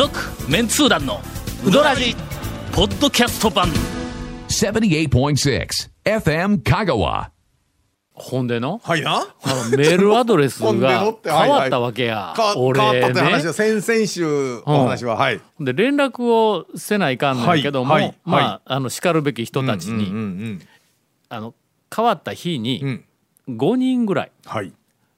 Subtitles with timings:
[0.00, 0.18] 続
[0.50, 1.20] メンツー団の
[1.62, 2.16] ウドラジ
[2.72, 3.68] ポッドキャスト版
[4.48, 5.68] 78.6
[6.06, 7.28] FM Kagawa.
[8.14, 8.80] ほんでの？
[8.82, 9.16] はいな？
[9.18, 10.70] あのメールアドレスが
[11.06, 15.40] ってはいはい変わったわけや、か変わ俺ったって話ねは先々週お話は、はい。
[15.60, 20.62] で連絡をせないかんねんけども、はいはいまあ、はいあの叱るべき人たちに、うんうん
[21.28, 21.54] あの
[21.94, 23.04] 変わった日うにん。
[23.50, 24.72] 5人ぐらいはい。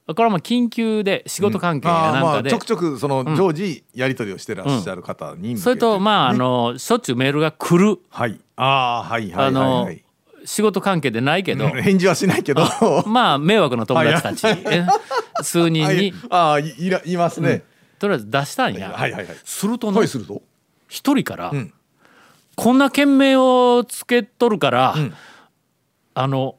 [0.05, 7.99] これはまあ緊急で仕事関係やなんかで、ちょくちょくその常時やり取りをしてらっしゃる方にそれとまああねのしょっちゅうメールが来る。
[8.09, 8.39] はい。
[8.57, 10.03] ああはいはいはい。
[10.45, 12.63] 仕事関係でないけど、返事はしないけど。
[13.05, 14.85] まあ迷惑な友達たち、え？
[15.41, 15.95] 数人はい。
[15.95, 17.63] にああいいらいますね。
[17.97, 19.37] とりあえず出したんや、はいはいはい。
[19.45, 20.41] するとのはいすると。
[20.89, 21.73] 一人から、ん。
[22.57, 25.13] こんな件名をつけとるから、ん。
[26.13, 26.57] あの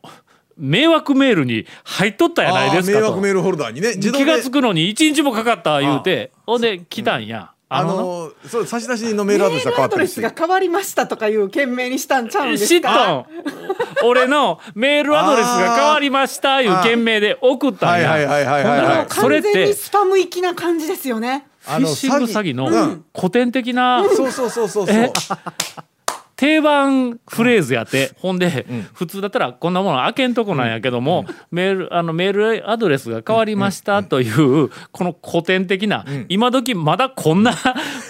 [0.56, 3.94] 迷惑メールに入っとったやないですか迷惑メールホルダーにね。
[3.98, 6.32] 気がつくのに一日もかかった言うて。
[6.46, 13.26] ほんで来たんや、あのそう差出人のメールアドレスが変わったりしてメールアドレスが変わりましたとかいう件名にしたんちゃうんです知っとかん？
[14.04, 18.96] 俺のメールアドレスが変わりましたいう件名で送ったんや、はいはいはいはいはいはい。
[18.96, 21.46] ほんでそれって完全にスパム行きな感じですよね。
[21.66, 23.04] あフィッシング詐欺のうん。
[23.16, 24.94] 古典的なそうそうそうそうそう。
[24.94, 25.12] え？
[26.36, 37.54] 定番フレーズやって、ほんで、普通だったらこんなもの開けんとこなんやけども、メールあのメールアドレスが変わりましたという、この古典的な、今時まだこんな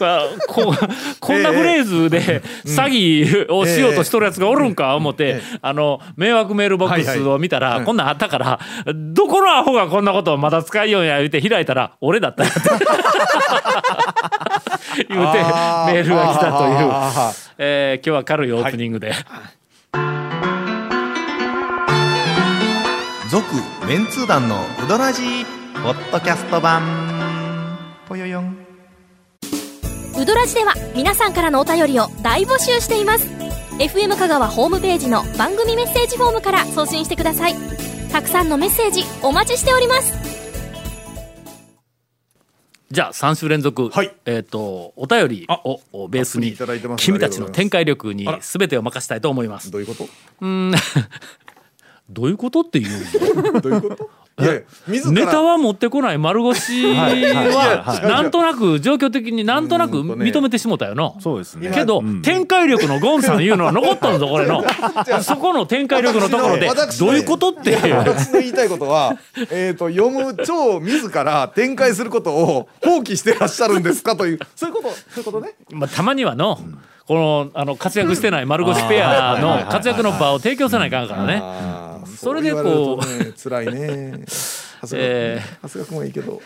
[0.01, 0.75] あこ
[1.21, 8.59] こんなフレーズで詐欺をしようとしとるやつがおるんか思って、あの迷惑メールボックスを見たら、こんなんあったから
[8.95, 12.45] どこのアホがこんなことをまだ使いようんや言うて開いたら俺だった
[14.97, 16.03] 言うてメあー。
[16.03, 17.35] ルが来たという。
[17.59, 19.13] えー今日は軽いオープニングで、
[23.31, 23.45] 続
[23.87, 25.45] メンツー団のウドラジー
[25.83, 26.83] ポッドキャスト版
[30.25, 33.27] ウドラジでは皆さんからのお便りを大募集しています。
[33.79, 37.55] FM 香川ホームページの番組メッセージフォームから送信してください。
[38.11, 40.15] たくさんのメッセージお待ちしております。
[42.91, 44.15] じゃあ3週連続、はい。
[44.25, 46.57] えっ、とお便りををベースに
[46.97, 49.71] 君たちの展開力に全てを任したいと思います。
[49.71, 50.09] どういうこと？
[52.09, 52.89] どういうことっていう
[53.61, 54.11] どういうこと？
[54.37, 61.15] ネタは持ってこない丸腰はなんとなく状況的になんとなく認めてしもたよな。
[61.21, 61.71] そうですね。
[61.73, 64.65] けど、展開力のゴンさんいうのは残っとんぞこれの
[65.23, 66.69] そこの展開力のところで
[66.99, 69.17] どういうことって私の言いたいことは、
[69.53, 75.55] えー、と読む超自ら展開することを放棄してらっしゃるんですかという そういうことそういうことね。
[75.71, 76.59] まあ、たまにはの、
[77.07, 81.84] このあの活躍してない丸腰ペアの活躍の場を提供せないかんからね。
[82.07, 84.25] それでこうそう言われるとね辛いね。
[84.83, 86.43] 長谷川え君長谷川君はいいけど。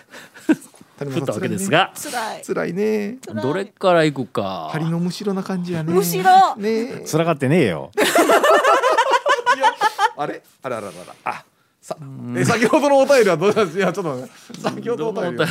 [0.99, 2.73] 谷振ったわけですが、辛い辛い。
[2.73, 3.19] ね。
[3.41, 4.69] どれからいくか。
[4.73, 5.93] 針のむしろな感じやね。
[5.93, 6.57] むしろ。
[6.57, 7.05] ね。
[7.07, 7.93] 辛がってねえよ。
[10.17, 10.43] あれ？
[10.63, 11.15] あらららら。
[11.25, 11.45] あ
[11.81, 11.97] さ
[12.37, 13.79] え先ほどのお便りはどうです？
[13.79, 14.29] いやちょっと
[14.61, 15.47] 先ほどのお便り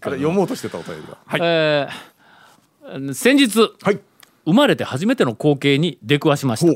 [0.00, 1.40] 読もうとしてたお便りがはい。
[1.42, 3.98] えー先日、はい。
[4.44, 6.72] 生まれて初めての光景に出くわしました。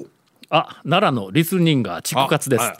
[0.51, 2.63] あ、奈良のリスニンガー畜活です。
[2.63, 2.65] あ。
[2.67, 2.77] は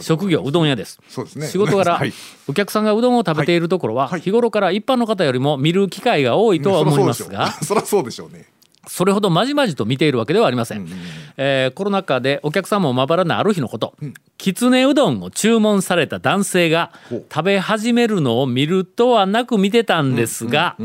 [0.00, 0.98] 職業うどん屋です。
[1.08, 1.46] そうですね。
[1.46, 2.12] 仕事柄、はい。
[2.48, 4.20] お客さんがうどんを食べているところは、はい。
[4.20, 8.30] 日頃から一般の方よりも見る機会が多いとは思いますが、そりゃそうでしょう。
[8.30, 8.46] ね。
[8.86, 10.88] それほどまじまじと見ているわけではありません。
[11.36, 13.94] えーコロナ禍でお客さんもまばらなある日のこと、
[14.38, 20.76] きつねうどんを注文された男性が食べ始めるのを見るとはなく見てたんですが、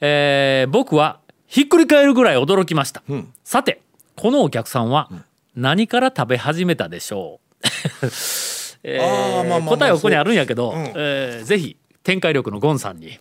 [0.00, 3.02] えー僕はひっくり返るぐらい驚きました。
[3.12, 3.32] ん。
[3.44, 3.80] さて、
[4.20, 5.10] このお客さんは
[5.56, 8.06] 何から食べ始めたでしょう、
[8.84, 10.92] えー答えはここにあるんやけど、そううん。
[10.94, 13.18] えーぜひ展開力のゴンさんに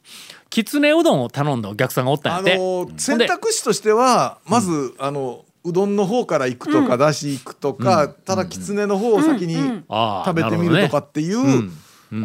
[0.50, 2.58] きつねうどんを頼んだお客さんがおったんやて。
[2.58, 11.72] の選択肢としてはまず、あのうどんの方から行くとか、だし行くとか、ただきつねの方を先にあー食べてみるとかっていう、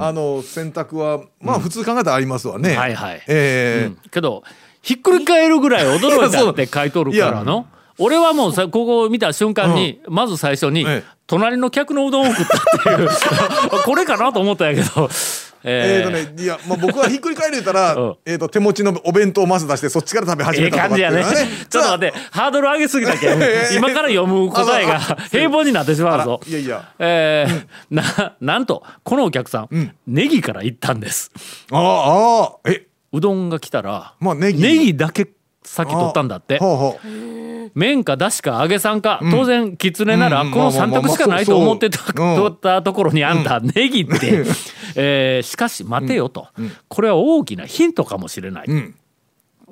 [0.00, 2.74] あの選択はまあ普通考えたらありますわね。
[2.74, 3.22] はいはい。
[3.28, 4.10] えうん。
[4.10, 4.42] けど
[4.82, 7.68] ひっくり返るぐらい驚いたって書いとるからの
[7.98, 11.14] 俺はもうさここを見た瞬間に、まず最初に、ええ。
[11.26, 13.08] 隣の客のうどんを食ったっていう
[13.82, 15.08] これかなと思ったんやけど
[15.66, 18.14] ええーーとねいやまあ僕はひっくり返れたら、 うん。
[18.26, 21.50] えーと手持ちのお弁当をまず出してそっちから食べ始ええめたとかっていうのは感じやね。
[21.70, 23.38] ちょっと待ってハードル上げすぎたけん
[23.74, 24.98] 今から読む答えが
[25.30, 26.40] 平凡になってしまうぞ。
[26.46, 26.88] いやいや。
[26.98, 31.30] えーななんとこのお客さん、ネギから行ったんです。
[31.72, 32.86] ああああえ？
[33.14, 34.60] うどんが来たら、まあネギ。
[34.62, 35.28] ネギだけ
[35.64, 36.60] 先取ったんだって。
[37.74, 44.44] 麺かだしか揚げさんか、当然きつねならうんこの3択しかないと思ってた取ったところにあんたネギって、
[44.94, 46.48] えーしかし待てよと、
[46.88, 48.94] これは大きなヒントかもしれない、うん。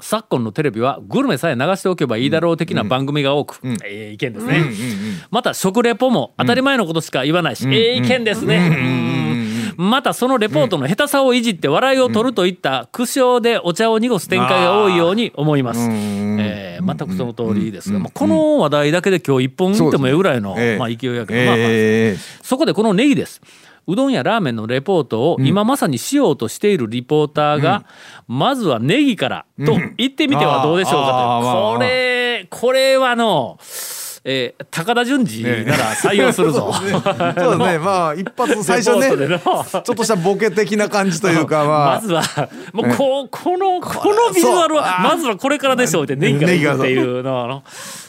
[0.01, 4.65] 昨今のテレビはグルメさえ流しておけばいいだろう的な番組が多く、ええ意見ですね、
[5.31, 9.22] また食レポも当たり前のことしか言わないし、ええ意見ですね、うん
[9.77, 23.41] またそのレポートの下手さをいじって笑いを取るといった苦笑でお茶を濁す展開が多いように思います、えー全くその通りですが、まあ、この話題だけで今日一本打ってもええぐらいの、ええまあ、勢いやけど、まあまあえそこでこのネギです。
[23.87, 27.85] うどんやラーメンのレポートを今まさにしようとしているリポーターが、
[28.29, 31.75] まずはネギからと言ってみてはどうでしょうかあーまあと。
[31.75, 33.59] これ、これはの、
[34.25, 36.73] えー高田純次なら採用するぞ。
[36.79, 37.79] そうですね。
[37.83, 41.95] まあ一発最初ねちょっとしたボケ的な感じというかまあ。
[41.97, 42.23] まずは、
[42.73, 47.63] もうこうこの、このビジュアルは、まずはこれからでしょうって、ネギからいくっていうのはの、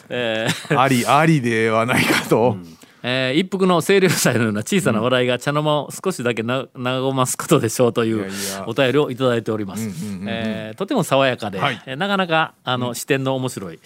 [0.10, 0.80] えー。
[0.80, 2.58] ありありではないかと、
[3.02, 8.32] えー一服の清涼祭のような小さな笑いが茶の間を少しだけな和ますことでしょうという
[8.66, 9.90] お便りをいただいております。
[10.28, 11.82] えーとても爽やかで、はい。
[11.86, 13.80] えーなかなかあの、視点の面白い。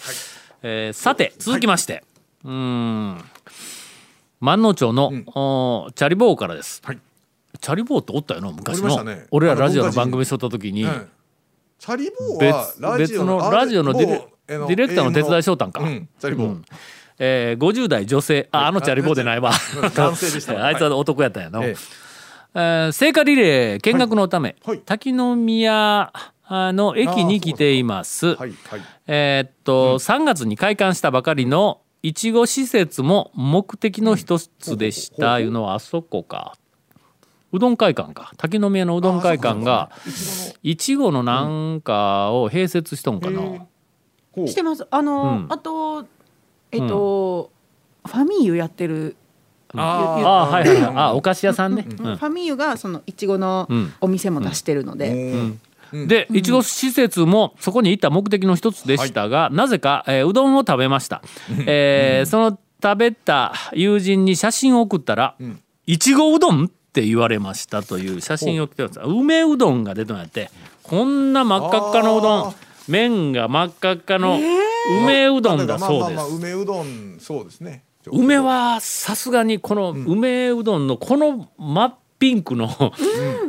[0.62, 2.04] えーさて続きまして、
[2.48, 3.24] うーん
[4.40, 6.82] 万能町の、おーチャリボーからです。
[6.84, 7.00] はい。
[7.60, 9.26] チャリボーっておったよな昔の、ね。
[9.32, 11.08] 俺らラジオの番組しとった時に、はい
[11.80, 15.82] チャリボー別は別のラジオのディレディレクターの手伝いしとったんか。
[15.82, 16.66] うんチャリボー、うん。
[17.20, 19.52] えー50代女性ああのチャリボーでないわ。
[19.94, 20.56] 男性でした。
[20.56, 21.76] わ あいつは男やったんやな、ええ。
[22.56, 24.78] えー聖火リレー見学のため、はい。
[24.78, 24.84] はい。
[24.86, 26.12] 滝宮
[26.50, 28.28] の駅に来ています。
[28.28, 28.38] はい。
[28.38, 28.82] はい。
[29.06, 36.56] えーっと、3月に開館したばかりのいちご施設も目的の一つでした、いうのはあそこか。
[37.52, 38.32] うどん会館か。
[38.38, 39.92] 滝宮のうどん会館が
[40.64, 43.42] いちごのなんかを併設しとんかな、
[44.32, 44.48] ほう。
[44.48, 44.88] してます。
[44.90, 45.46] あの、うん。
[45.50, 46.06] あと
[46.72, 47.52] えっと、
[48.06, 49.18] ファミーユやってる。
[49.74, 50.94] ああはいはいはい。
[50.96, 51.96] あお菓子屋さんね、うん。
[51.98, 53.94] ファミーユがそのいちごのうん。
[54.00, 55.62] お店も出してるので、うん
[55.94, 61.22] でいちご施設もそこに行った目的の一つでしたが、なぜか、えーうどんを食べました、
[61.66, 65.36] えーその食べた友人に写真を送ったら
[65.88, 69.00] 「いちごうどん?」って言われましたという写真を来てます。
[69.00, 70.52] 梅うどんが出てもらって。
[70.84, 72.56] こんな真っ赤っかのうどあん
[72.88, 74.40] 麺が真っ赤っかの
[75.02, 75.90] 梅うどんだそうです。
[75.90, 77.84] まあまあまあ梅うどんそうですね。
[78.10, 82.70] 梅はさすがにこの梅うどんのこの真っピンクの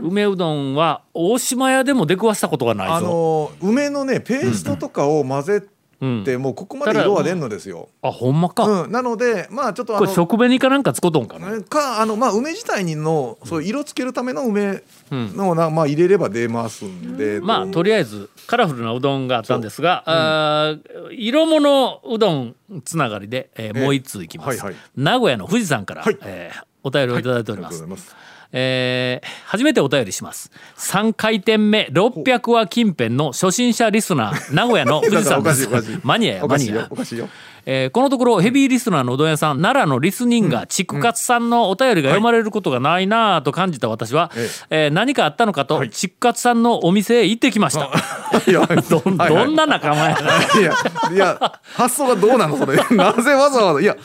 [0.02, 2.94] 梅うどんは大島屋でも出くわしたことがないぞ。
[2.94, 5.62] あの梅のねペーストとかを混ぜ
[6.00, 6.24] うん。
[6.24, 15.36] てもうここまで色は出んのですよ、あほんまか、うん、なのでまあちょっとあのこれ食紅かなんかつことんかな、かあのまあ梅自体にのそう色つけるための梅うん。
[15.36, 22.54] のなまあ入れれば出ますんで、まあとりあえずカラフルなうどんがあったんですが、あー色物うどん
[22.84, 24.62] つながりで、えーえもう一通いきます、
[24.94, 26.16] 名古屋の富士山から、はい。
[26.22, 27.84] えーお便りをいただいております、
[28.52, 30.50] えー初めてお便りします。
[30.76, 35.68] 3回転目600話近辺の初心者リスナー名古屋の富士山です。
[36.04, 36.88] マニアやマニア。
[37.66, 47.90] えーこのところヘビーリスナーのうどん屋さん奈良のリスニンガー畜活さんのお便りが読まれることがないなぁと感じた私は、ええー何かあったのかと畜活さんのお店へ行ってきました。
[48.46, 49.10] いや どど
[49.46, 50.60] んな仲間やな。
[50.60, 50.74] いや
[51.12, 52.76] いや発想がどうなのそれ。
[52.96, 53.96] なぜわざわざいや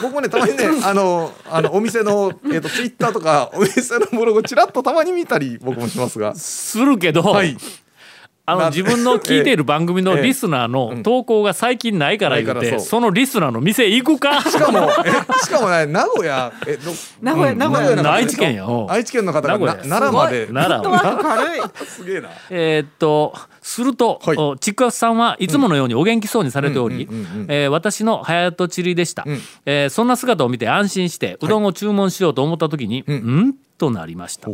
[0.00, 6.34] 僕もねたまにね あのあのお店のえっ、とツイッターとかお店のブログちらっとたまに見たり僕もしますが。
[6.34, 7.54] するけど、はい。
[7.54, 7.60] な
[8.48, 10.22] あの自分の聞いている番組のええ。
[10.22, 14.40] リスナーの投稿が最近ないから言うて、ないからそのリスナーの店行くか？
[14.42, 15.10] しかも え
[15.44, 19.84] しかもね名古屋えど名古屋名古屋の方愛知県や愛知県の方がな名古屋。
[19.88, 20.46] 奈良まで。
[20.46, 22.28] 奈良軽い すげえな。
[22.50, 24.36] えーっとすると、はい。
[24.38, 27.08] おちくわさんはいつものようにお元気そうにされており、
[27.68, 29.26] 私の早とちりでした、ん。
[29.66, 34.48] えーそんな姿を見て安心してうどんを注文しようと思った時に、うん、となりました。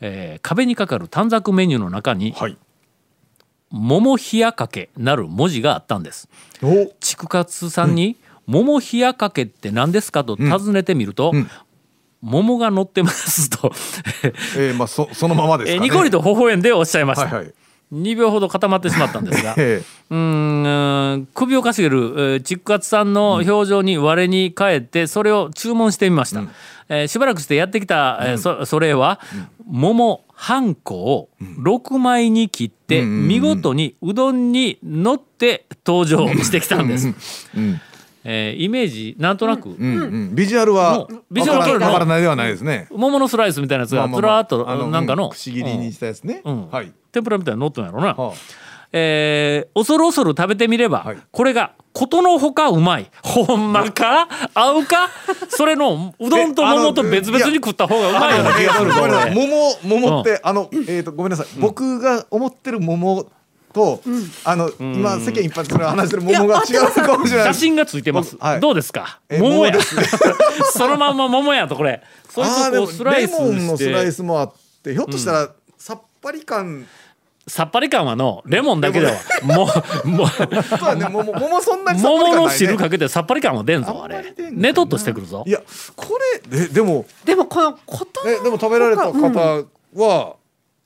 [0.00, 2.56] えー壁にかかる短冊メニューの中にはい
[3.72, 6.28] 「桃冷やかけ」なる文字があったんです。
[6.62, 6.92] お。
[7.00, 11.50] ちくさんに「桃冷やかけって何ですか?」と尋ねてみると「ん。
[12.20, 13.72] 桃が乗ってます」と。
[14.56, 15.76] えー、まあそそのままですかね。
[15.76, 17.54] えーニコリと微笑んでおっしゃいました、はいはい。
[17.92, 26.42] 2秒ほど固まってしまったんですが えうーんうん首をかしげる、えー、チックアツさんの表情に我に返ってそれを注文してみました、
[26.88, 29.20] えーしばらくしてやってきた、えーそそれは、
[29.66, 37.06] 桃半個を6枚に切って、見事にうどんに乗って登場してきたんです、
[37.56, 37.80] うん
[38.24, 39.68] えーイメージなんとなく、
[40.32, 42.88] ビジュアルはビジュアルわからないではないですね。
[42.90, 46.42] 桃のスライスみたいなやつがずらーっとあのなんかのうんくし切りにしたやつね。
[46.44, 46.70] うん。
[46.70, 46.92] はい。
[47.12, 48.34] 天ぷらみたいなの乗ってんやろな、は
[48.92, 51.16] えー恐る恐る食べてみれば、はい。
[51.30, 53.10] これがことのほかうまい。
[53.22, 54.28] ほんまか？
[54.54, 55.08] 合うか？
[55.48, 58.92] それのうどんと桃と別々に食った方がうまいような気がする
[59.34, 63.26] 桃桃って、あのえっ、とごめんなさい、僕が思ってる桃
[63.72, 64.00] と、
[64.44, 67.46] あの今世間一般的な話してる桃が違うかもしれない。
[67.48, 68.60] 写真がついてます、はい。
[68.60, 69.20] どうですか？
[69.30, 70.02] え桃や桃ですね。
[70.72, 72.02] そのまんま桃やとこれ。
[72.28, 73.42] そいつあーでもをこうスライレスして。
[73.42, 76.86] モンのスライスもあってひょっとしたらさっぱり感
[77.46, 79.66] さっぱり感はのレモンだけではも
[80.04, 81.08] うもうそうだね。
[81.08, 84.22] 桃桃そんなにさっぱり感ない、ね、桃の汁かけてさっぱり感は出んぞあれ。
[84.22, 85.42] り出んのかなねとっとしてくるぞ。
[85.46, 85.60] いや
[85.96, 86.18] こ
[86.52, 90.36] れえでもでもこのことえでも食べられた方は、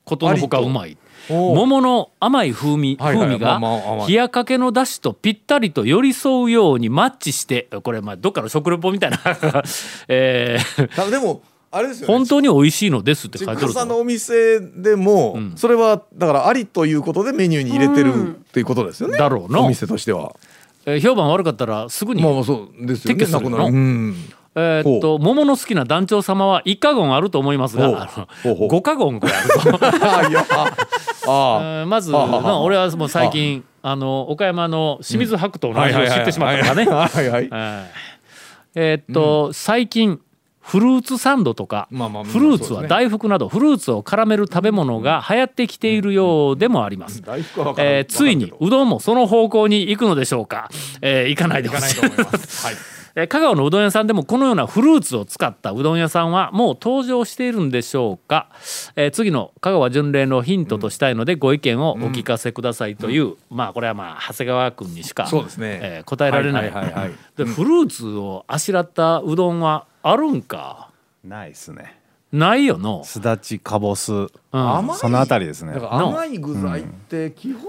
[0.05, 0.97] ことのほかうまい。
[1.29, 3.27] 桃の甘い風味はいはい。
[3.27, 3.61] 風味が
[4.09, 9.19] 冷やかけのだしとぴったりと寄り添うようにマッチしてこれまあどっかの食レポみたいな。
[10.09, 10.89] えー。
[10.95, 11.43] たでも
[11.77, 12.15] あれですよね。
[12.15, 15.53] 本当に美味しいのですって書いてるちくさんのぞお店でも、ん。
[15.57, 20.35] それはだからありということでメニューに入れてるっていうことですよね、だろうなお店としては。
[20.87, 23.51] えー評判悪かったらすぐに撤去する。
[23.51, 23.69] の
[24.59, 27.97] えーっと桃の好きな団長様は一家言あると思いますがほう。
[27.97, 28.69] あほうほう。
[28.69, 30.47] の五家言ぐらいあるぞあ いや。
[30.51, 30.65] あ
[31.27, 31.61] あ。
[31.83, 37.91] えーまず俺はもう最近あの岡山の清水白桃の味を知ってしまったからね。
[38.79, 40.21] えーっと、最近
[40.67, 47.23] フルーツサンドとか、まあまあフルーツは大福などフルーツを絡める食べ物が流行ってきているようでもあります。
[47.79, 50.69] えーついにうどんもその方向に行くのでしょうか、
[51.03, 52.01] えー行かないでほしい。
[52.01, 52.67] けど行かないと思います。
[52.67, 52.75] はい。
[52.75, 52.96] えー
[53.29, 58.49] 香川のうどん屋さんでもこのようなフルーツを使ったうどん屋さんはもう登場しているんでしょうか、
[58.95, 65.81] えー次の香川巡礼のヒントとしたいのでご意見をお聞かせくださいという、まあこれはまあ長谷川君にしかそうですね。
[65.83, 67.13] えー答えられない,、はいはいはいはい。
[67.39, 70.91] でフルーツをあしらったうどんはあるんか？
[71.25, 71.99] ないですね。
[72.33, 74.13] ないよの、すだちかぼす。
[74.13, 74.29] うん。
[74.53, 75.73] 甘いそのあたりですね。
[75.81, 77.63] 甘い具材って基本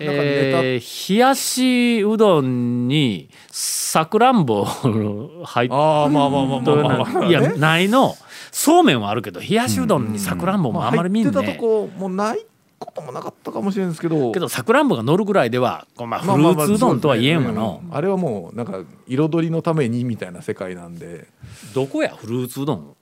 [0.00, 8.14] えー冷やしうどんにさくらんぼ入っああまあまあまあまあまあ、まあ、いやないの。
[8.50, 12.44] そうめんはあるけど冷やしうどんにさくらんぼもあんまり見ん入ってねたとこもない
[12.78, 14.30] こともなかったかもしれないですけど。
[14.32, 21.26] けどさくらんぼが乗るぐらいではまあフルまあまあまあーツうどんとは言えんわのあれはもうなんか彩りのためにみたいな世界なんで。
[21.74, 22.94] どこやフルーツうどん？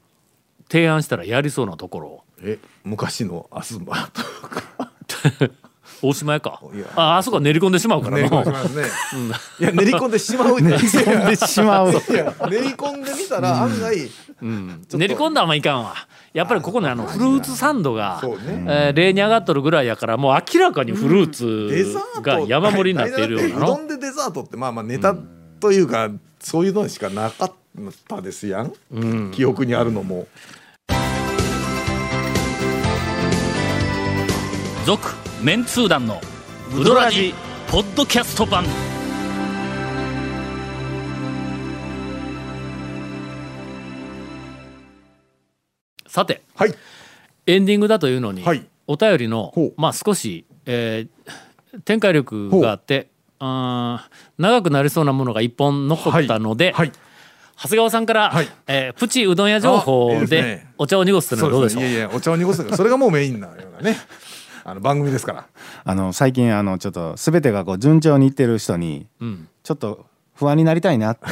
[0.71, 2.25] 提案したらやりそうなところ。
[2.43, 4.93] え昔のアスマとか
[6.03, 6.61] 大島屋か。
[6.97, 8.85] ああそこは練り込んでしまうから練り込んでのしますね、
[9.61, 11.93] いや練り込んでしまう練り込んでしまう
[12.51, 14.11] 練り込んでみたら案外、
[14.43, 14.87] うん。
[14.95, 15.95] 練り込んだらあんまいかんわ。
[16.33, 18.31] やっぱりここのあのフルーツサンドがね。
[18.69, 25.17] えー例に上がっとるぐらいやからもう明らかにフルーツデザートが山盛りになっているようなうどのんでデザートってまあまあネタ
[25.61, 27.53] というか、そういうのしかなかっ
[28.09, 29.31] たですやん、うん。
[29.31, 30.27] 記憶にあるのも。
[34.87, 36.21] 続メンツー団の
[36.79, 37.33] ウドラジ
[37.71, 38.63] ポッドキャスト版。
[46.07, 46.75] さてはい。
[47.47, 48.67] エンディングだというのに、はい。
[48.87, 56.93] お便りのまあ少し、えー展開力があってあー長くなりそうなものが一本残ったので、はい。
[57.57, 58.49] 長谷川さんから、はい。
[58.67, 61.83] えープチうどん屋情報でお茶を濁すというのはどうでしょう？
[61.83, 63.97] いやいやお茶を濁すそれがもうメインなようなね
[64.71, 65.47] あの番組ですから。
[65.85, 69.49] あの最近あのちょっと全てがこう順調にいってる人にうん。
[69.63, 70.07] ちょっと
[70.41, 71.27] 不安になりたいなって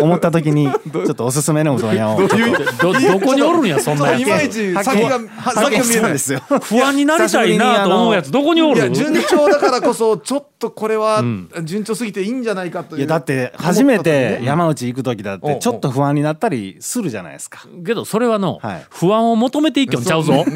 [0.00, 4.22] 思った時に ちょっとおすすめのうどん屋をどどこにおるんやそんなやつ。
[4.22, 6.12] いまいち先がは先が見えない。
[6.12, 6.40] ですよ。
[6.62, 11.50] 不安になりたいなと思うやつどこにおるいや順調だからこそちょっとこれはん。
[11.64, 12.98] 順調すぎていいんじゃないかという。
[13.00, 17.66] いやだって初めて思山内行く時だってちょっと不安になったりするじゃないですか。
[17.84, 18.86] けどそれはの、はい。
[18.88, 20.42] 不安を求めていきょんちゃうぞ。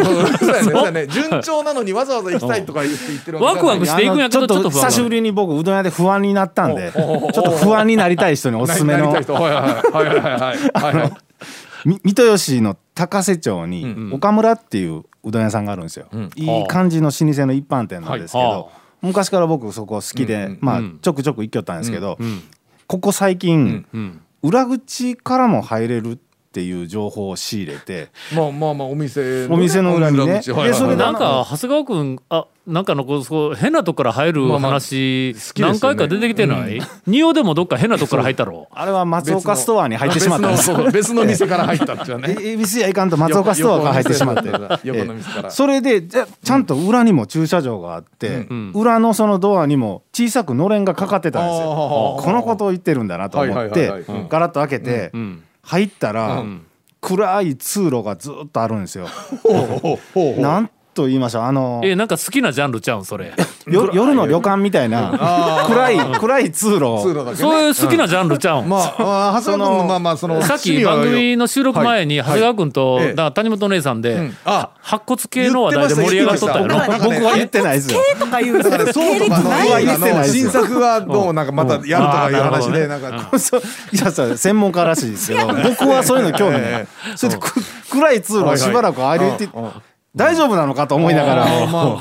[1.11, 3.79] 順調なのにわざわざ行きたいとか言って言ってるわけじゃない。
[3.79, 9.11] ワクワクしていくんやけどちょっと久しぶりに僕うどん屋で不安になったんでちょっと不安になりたい人におすすめの。
[9.11, 9.35] はいはい
[9.93, 10.59] はいはいはい。
[10.83, 10.95] はい。
[10.97, 11.13] はい
[11.85, 18.59] み三豊市の高瀬町に岡村っていううどん屋さんがあるんですよ、いい感じの老舗の一般店なんですけど、はい。
[18.59, 18.69] は
[19.03, 20.99] 昔から僕そこ好きで、まあうん。
[21.01, 22.43] ちょくちょく行きよったんですけど、ん。
[22.87, 24.21] ここ最近、うん。
[24.43, 26.30] 裏口からも入れるって
[26.63, 30.41] いう情報を仕入れてまあまあまあお店お店の裏にね。
[30.41, 38.69] でそれでなんか長谷川君あなんかのこうそう変なとこから入るまあまあ話、何回か出てきてない、仁王でもどっか変なとこから入ったろ？
[38.71, 40.73] あれは松岡ストアに入ってしまったんです。
[40.93, 42.37] 別の店から入ったっていうね。
[42.41, 44.51] え恵比寿屋行かんと松岡ストアから入ってしまって
[44.85, 45.51] 横の店から。
[45.51, 48.73] それでじゃちゃんと裏にも駐車場があって、ん。
[48.75, 52.19] 裏のそのドアにも小さくのれんがかかってたんですよ。
[52.21, 54.03] このことを言ってるんだなと思っはいはいてはいはい。
[54.21, 54.29] うん。
[54.29, 56.67] ガラッと開けてうん入ったらうん
[57.01, 59.07] 暗い通路がずっとあるんですよ。
[60.39, 61.43] なんとと言いましょう。
[61.45, 63.33] あのえなんか好きなジャンルちゃうんそれ。
[63.67, 67.03] よ夜の旅館みたいな暗い暗い通路。
[67.03, 67.37] 通路だけね。
[67.37, 73.05] そういう好きなジャンルちゃうん、まああ長谷川君のまあまあそのさっき番組の収録前に長谷川君と、はい。
[73.07, 73.15] ええ。
[73.15, 74.37] だ谷本姉さんで、ん。
[74.45, 74.71] あ。
[74.83, 77.09] 白骨系の話題で盛り上がっとったよな言ってました。
[77.09, 78.01] 僕は言ってないですよ。
[78.19, 83.31] とかいうだからそうとかのない映画言ってないですよの新作はどうなんかまたやるとかいう話でなんか。
[83.39, 86.87] そういやそう専門家らしいですけど僕はそういうの興味ない。
[87.17, 87.53] それでく
[87.91, 89.49] 暗い通路をしばらく歩いて
[90.17, 91.45] 大丈夫なのかと思いながら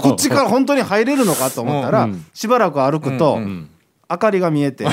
[0.02, 3.36] こっちから本当に入れるのかと思ったらしばらく歩くと
[4.12, 4.86] 明かりが見えて。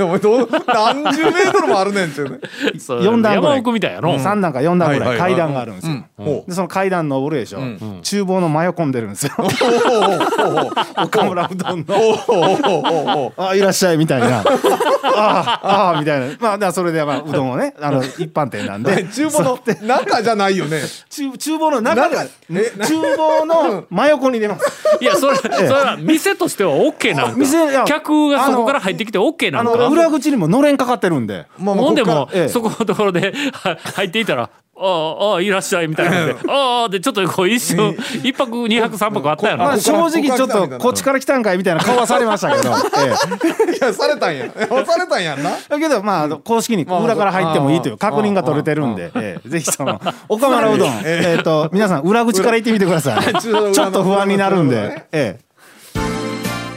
[0.00, 2.40] お前どう何十メートルもあるねんっていうね。
[2.80, 3.56] そう四段ぐらい。
[3.56, 6.04] 山奥みたいやろ、3段か4段ぐらはい階段があるんですよ。
[6.16, 7.60] ほでその階段登るでしょ。
[8.02, 9.32] 厨房の真横に出るんですよ。
[10.98, 13.32] 岡村うどんの。
[13.36, 14.42] あいらっしゃいみたいな。
[14.42, 16.58] あああみたいな。
[16.58, 19.04] まあそれでまあうどんをねあの一般店なんで。
[19.04, 20.80] 厨房の中じゃないよね。
[21.08, 24.98] 厨厨房の中厨房の真横に出ます。
[25.00, 27.84] いやそれそれは店としては OK なんか。
[27.86, 31.46] 客がそこから入ってきて OK なあんかの裏口にものれんかかってるんで。
[31.58, 32.48] まあまあほんでもええ。
[32.48, 34.50] そこのところでは入っていたら
[34.82, 36.20] 「ああああいらっしゃい」みたいな。
[36.20, 42.74] ので「ああ」でちょっとこう一瞬一泊二泊三泊あったやろまあこ正直ちょっとこっちから来たんかいみたいな顔はされましたけど、え
[43.72, 44.50] えいやされたんや。
[44.50, 45.50] されたんやんな。
[45.68, 49.48] だけどまあ公式に裏から入ってもいいという確認が取れてるんで、ええ。
[49.48, 53.34] ぜひその岡村うどん、 えっと皆さん裏口から行ってみてください。
[53.40, 55.50] ちょっと不安になるんで、ええ。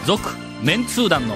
[0.05, 0.21] 続
[0.61, 1.35] メンツー団の